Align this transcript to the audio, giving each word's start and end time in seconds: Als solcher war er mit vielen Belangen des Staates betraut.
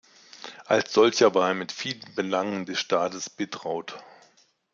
Als 0.65 0.93
solcher 0.93 1.35
war 1.35 1.49
er 1.49 1.53
mit 1.53 1.71
vielen 1.71 2.15
Belangen 2.15 2.65
des 2.65 2.79
Staates 2.79 3.29
betraut. 3.29 4.03